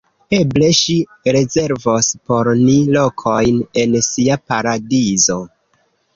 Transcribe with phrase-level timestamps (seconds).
[0.35, 0.95] Eble ŝi
[1.35, 5.39] rezervos por ni lokojn en sia paradizo.